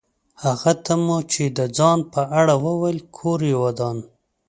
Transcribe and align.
هغه 0.43 0.71
ته 0.85 0.93
مو 1.03 1.17
چې 1.31 1.43
د 1.57 1.59
ځان 1.77 1.99
په 2.13 2.21
اړه 2.39 2.53
وویل 2.65 2.99
کور 3.17 3.39
یې 3.49 3.55
ودان. 3.63 3.97